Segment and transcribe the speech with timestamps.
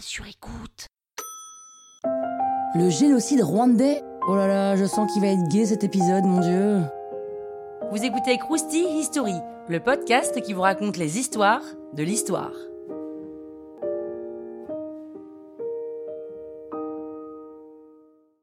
[0.00, 0.86] sur écoute.
[2.74, 6.40] Le génocide rwandais Oh là là, je sens qu'il va être gay cet épisode, mon
[6.40, 6.80] dieu.
[7.92, 9.34] Vous écoutez Krusty History,
[9.68, 11.62] le podcast qui vous raconte les histoires
[11.92, 12.52] de l'histoire.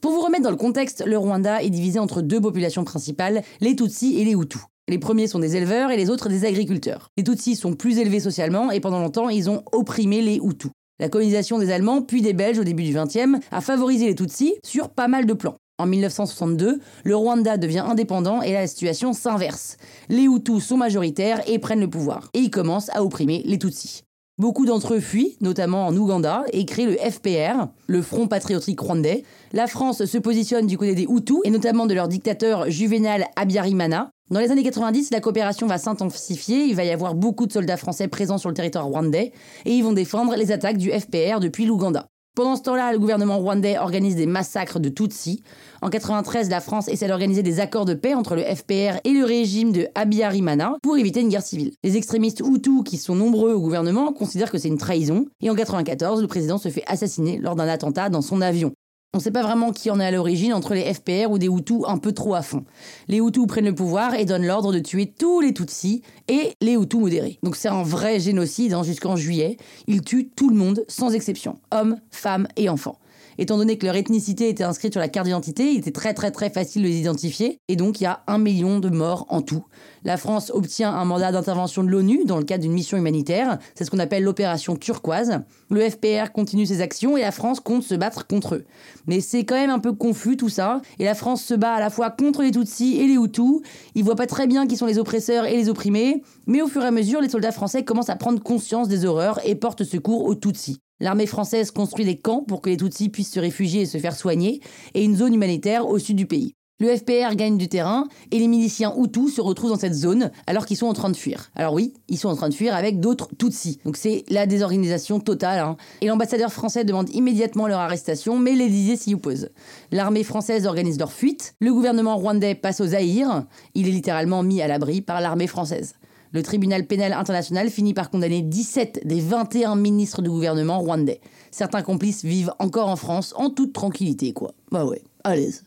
[0.00, 3.74] Pour vous remettre dans le contexte, le Rwanda est divisé entre deux populations principales, les
[3.74, 4.62] Tutsis et les Hutus.
[4.88, 7.08] Les premiers sont des éleveurs et les autres des agriculteurs.
[7.16, 10.70] Les Tutsis sont plus élevés socialement et pendant longtemps, ils ont opprimé les Hutus.
[11.00, 14.54] La colonisation des Allemands puis des Belges au début du XXe a favorisé les Tutsis
[14.62, 15.56] sur pas mal de plans.
[15.78, 19.78] En 1962, le Rwanda devient indépendant et la situation s'inverse.
[20.10, 22.28] Les Hutus sont majoritaires et prennent le pouvoir.
[22.34, 24.02] Et ils commencent à opprimer les Tutsis.
[24.36, 29.24] Beaucoup d'entre eux fuient, notamment en Ouganda, et créent le FPR, le Front Patriotique Rwandais.
[29.54, 34.10] La France se positionne du côté des Hutus, et notamment de leur dictateur Juvenal Abiyarimana.
[34.30, 37.76] Dans les années 90, la coopération va s'intensifier, il va y avoir beaucoup de soldats
[37.76, 39.32] français présents sur le territoire rwandais,
[39.64, 42.06] et ils vont défendre les attaques du FPR depuis l'Ouganda.
[42.36, 45.42] Pendant ce temps-là, le gouvernement rwandais organise des massacres de Tutsis.
[45.82, 49.24] En 93, la France essaie d'organiser des accords de paix entre le FPR et le
[49.24, 51.72] régime de Abiyarimana pour éviter une guerre civile.
[51.82, 55.26] Les extrémistes Hutus, qui sont nombreux au gouvernement, considèrent que c'est une trahison.
[55.42, 58.72] Et en 94, le président se fait assassiner lors d'un attentat dans son avion.
[59.12, 61.48] On ne sait pas vraiment qui en est à l'origine entre les FPR ou des
[61.48, 62.64] Hutus un peu trop à fond.
[63.08, 66.74] Les Hutus prennent le pouvoir et donnent l'ordre de tuer tous les Tutsis et les
[66.74, 67.40] Hutus modérés.
[67.42, 69.56] Donc c'est un vrai génocide hein, jusqu'en juillet.
[69.88, 73.00] Ils tuent tout le monde sans exception, hommes, femmes et enfants.
[73.40, 76.30] Étant donné que leur ethnicité était inscrite sur la carte d'identité, il était très très
[76.30, 77.58] très facile de les identifier.
[77.68, 79.64] Et donc il y a un million de morts en tout.
[80.04, 83.58] La France obtient un mandat d'intervention de l'ONU dans le cadre d'une mission humanitaire.
[83.74, 85.40] C'est ce qu'on appelle l'opération turquoise.
[85.70, 88.66] Le FPR continue ses actions et la France compte se battre contre eux.
[89.06, 90.82] Mais c'est quand même un peu confus tout ça.
[90.98, 93.62] Et la France se bat à la fois contre les Tutsis et les Hutus.
[93.94, 96.22] Ils voient pas très bien qui sont les oppresseurs et les opprimés.
[96.46, 99.40] Mais au fur et à mesure, les soldats français commencent à prendre conscience des horreurs
[99.46, 100.82] et portent secours aux Tutsis.
[101.00, 104.14] L'armée française construit des camps pour que les Tutsis puissent se réfugier et se faire
[104.14, 104.60] soigner,
[104.94, 106.54] et une zone humanitaire au sud du pays.
[106.80, 110.64] Le FPR gagne du terrain et les miliciens Hutus se retrouvent dans cette zone alors
[110.64, 111.50] qu'ils sont en train de fuir.
[111.54, 113.78] Alors oui, ils sont en train de fuir avec d'autres Tutsis.
[113.84, 115.58] Donc c'est la désorganisation totale.
[115.58, 115.76] Hein.
[116.00, 119.50] Et l'ambassadeur français demande immédiatement leur arrestation, mais l'Élysée s'y oppose.
[119.92, 121.54] L'armée française organise leur fuite.
[121.60, 123.44] Le gouvernement rwandais passe aux Zaïre.
[123.74, 125.96] Il est littéralement mis à l'abri par l'armée française.
[126.32, 131.20] Le tribunal pénal international finit par condamner 17 des 21 ministres du gouvernement rwandais.
[131.50, 134.52] Certains complices vivent encore en France en toute tranquillité, quoi.
[134.70, 135.64] Bah ouais, à l'aise.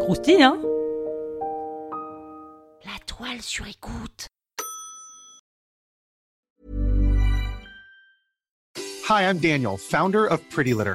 [0.00, 0.58] Croustille, hein?
[2.84, 4.26] La toile sur écoute.
[9.08, 10.94] Hi, I'm Daniel, founder of Pretty Litter.